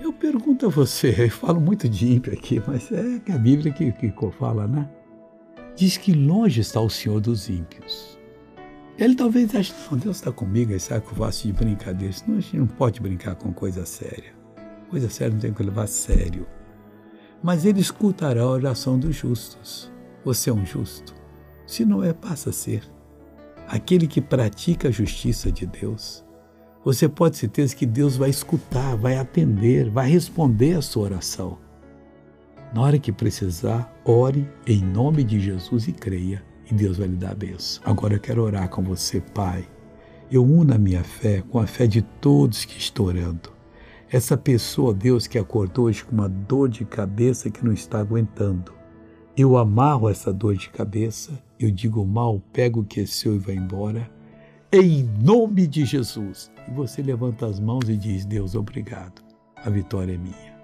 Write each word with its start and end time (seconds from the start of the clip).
Eu 0.00 0.12
pergunto 0.12 0.66
a 0.66 0.68
você, 0.68 1.14
eu 1.18 1.30
falo 1.30 1.60
muito 1.60 1.88
de 1.88 2.12
ímpio 2.12 2.32
aqui, 2.32 2.62
mas 2.66 2.90
é 2.92 3.32
a 3.32 3.38
Bíblia 3.38 3.72
que, 3.72 3.90
que 3.92 4.12
fala, 4.32 4.66
né? 4.66 4.88
Diz 5.74 5.96
que 5.96 6.12
longe 6.12 6.60
está 6.60 6.80
o 6.80 6.90
Senhor 6.90 7.20
dos 7.20 7.48
ímpios. 7.48 8.18
Ele 8.98 9.14
talvez 9.14 9.54
ache, 9.54 9.74
não, 9.90 9.98
Deus 9.98 10.16
está 10.16 10.32
comigo, 10.32 10.72
ele 10.72 10.80
sabe 10.80 11.04
que 11.04 11.12
eu 11.12 11.16
faço 11.16 11.46
de 11.46 11.52
brincadeira. 11.52 12.12
Senão 12.12 12.38
a 12.38 12.40
gente 12.40 12.56
não 12.56 12.66
pode 12.66 13.00
brincar 13.00 13.34
com 13.34 13.52
coisa 13.52 13.84
séria. 13.84 14.34
Coisa 14.88 15.08
séria 15.10 15.34
não 15.34 15.40
tem 15.40 15.52
que 15.52 15.62
levar 15.62 15.84
a 15.84 15.86
sério. 15.86 16.46
Mas 17.42 17.64
ele 17.64 17.80
escutará 17.80 18.42
a 18.42 18.50
oração 18.50 18.98
dos 18.98 19.14
justos. 19.14 19.92
Você 20.24 20.48
é 20.48 20.52
um 20.52 20.64
justo? 20.64 21.14
Se 21.66 21.84
não 21.84 22.02
é, 22.02 22.12
passa 22.12 22.50
a 22.50 22.52
ser. 22.52 22.82
Aquele 23.68 24.06
que 24.06 24.20
pratica 24.20 24.88
a 24.88 24.92
justiça 24.92 25.52
de 25.52 25.66
Deus, 25.66 26.24
você 26.86 27.08
pode 27.08 27.32
ter 27.32 27.40
certeza 27.40 27.74
que 27.74 27.84
Deus 27.84 28.16
vai 28.16 28.30
escutar, 28.30 28.96
vai 28.96 29.16
atender, 29.16 29.90
vai 29.90 30.08
responder 30.08 30.74
a 30.74 30.80
sua 30.80 31.02
oração. 31.02 31.58
Na 32.72 32.80
hora 32.80 32.96
que 32.96 33.10
precisar, 33.10 33.92
ore 34.04 34.48
em 34.64 34.84
nome 34.84 35.24
de 35.24 35.40
Jesus 35.40 35.88
e 35.88 35.92
creia, 35.92 36.44
e 36.70 36.72
Deus 36.72 36.98
vai 36.98 37.08
lhe 37.08 37.16
dar 37.16 37.32
a 37.32 37.34
benção. 37.34 37.82
Agora 37.84 38.14
eu 38.14 38.20
quero 38.20 38.40
orar 38.40 38.68
com 38.68 38.84
você, 38.84 39.20
Pai. 39.20 39.68
Eu 40.30 40.44
uno 40.44 40.72
a 40.72 40.78
minha 40.78 41.02
fé 41.02 41.42
com 41.50 41.58
a 41.58 41.66
fé 41.66 41.88
de 41.88 42.02
todos 42.02 42.64
que 42.64 42.78
estão 42.78 43.06
orando. 43.06 43.50
Essa 44.08 44.36
pessoa, 44.36 44.94
Deus, 44.94 45.26
que 45.26 45.40
acordou 45.40 45.86
hoje 45.86 46.04
com 46.04 46.12
uma 46.12 46.28
dor 46.28 46.68
de 46.68 46.84
cabeça 46.84 47.50
que 47.50 47.64
não 47.64 47.72
está 47.72 47.98
aguentando. 47.98 48.72
Eu 49.36 49.56
amarro 49.56 50.08
essa 50.08 50.32
dor 50.32 50.54
de 50.54 50.70
cabeça, 50.70 51.32
eu 51.58 51.68
digo 51.68 52.06
mal, 52.06 52.40
pego 52.52 52.82
o 52.82 52.84
que 52.84 53.00
é 53.00 53.06
seu 53.06 53.34
e 53.34 53.38
vai 53.40 53.56
embora 53.56 54.14
em 54.82 55.04
nome 55.22 55.66
de 55.66 55.84
Jesus. 55.84 56.50
E 56.68 56.70
você 56.72 57.02
levanta 57.02 57.46
as 57.46 57.60
mãos 57.60 57.88
e 57.88 57.96
diz: 57.96 58.24
Deus, 58.24 58.54
obrigado. 58.54 59.22
A 59.56 59.70
vitória 59.70 60.14
é 60.14 60.18
minha. 60.18 60.55